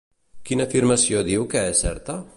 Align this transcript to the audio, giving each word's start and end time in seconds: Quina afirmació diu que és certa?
Quina 0.49 0.65
afirmació 0.69 1.23
diu 1.31 1.47
que 1.53 1.63
és 1.75 1.87
certa? 1.87 2.21